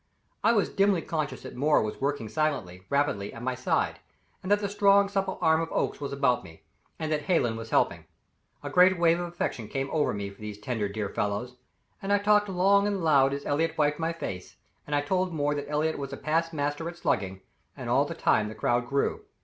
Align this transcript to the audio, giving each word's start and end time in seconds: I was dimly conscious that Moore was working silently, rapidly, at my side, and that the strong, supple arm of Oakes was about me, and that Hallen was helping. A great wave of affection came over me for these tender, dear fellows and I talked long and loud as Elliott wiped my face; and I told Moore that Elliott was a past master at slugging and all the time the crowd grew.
I 0.43 0.51
was 0.53 0.69
dimly 0.69 1.03
conscious 1.03 1.43
that 1.43 1.55
Moore 1.55 1.83
was 1.83 2.01
working 2.01 2.27
silently, 2.27 2.87
rapidly, 2.89 3.31
at 3.35 3.43
my 3.43 3.53
side, 3.53 3.99
and 4.41 4.51
that 4.51 4.57
the 4.59 4.67
strong, 4.67 5.07
supple 5.07 5.37
arm 5.43 5.61
of 5.61 5.71
Oakes 5.71 6.01
was 6.01 6.11
about 6.11 6.43
me, 6.43 6.63
and 6.97 7.11
that 7.11 7.25
Hallen 7.25 7.55
was 7.55 7.69
helping. 7.69 8.05
A 8.63 8.69
great 8.71 8.97
wave 8.97 9.19
of 9.19 9.27
affection 9.27 9.67
came 9.67 9.91
over 9.91 10.11
me 10.11 10.31
for 10.31 10.41
these 10.41 10.57
tender, 10.57 10.89
dear 10.89 11.09
fellows 11.09 11.55
and 12.01 12.11
I 12.11 12.17
talked 12.17 12.49
long 12.49 12.87
and 12.87 13.03
loud 13.03 13.31
as 13.31 13.45
Elliott 13.45 13.77
wiped 13.77 13.99
my 13.99 14.11
face; 14.11 14.55
and 14.87 14.95
I 14.95 15.01
told 15.01 15.35
Moore 15.35 15.53
that 15.53 15.69
Elliott 15.69 15.99
was 15.99 16.11
a 16.11 16.17
past 16.17 16.51
master 16.51 16.89
at 16.89 16.97
slugging 16.97 17.41
and 17.77 17.87
all 17.87 18.05
the 18.05 18.15
time 18.15 18.47
the 18.49 18.55
crowd 18.55 18.87
grew. 18.89 19.21